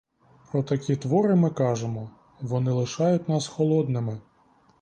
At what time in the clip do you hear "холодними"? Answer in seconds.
3.47-4.21